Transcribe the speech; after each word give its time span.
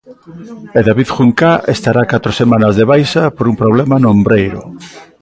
E 0.77 0.79
David 0.87 1.09
Juncá 1.15 1.51
estará 1.75 2.01
catro 2.13 2.31
semanas 2.41 2.73
de 2.79 2.85
baixa 2.91 3.23
por 3.35 3.45
un 3.51 3.55
problema 3.61 3.95
no 3.99 4.09
ombreiro. 4.15 4.61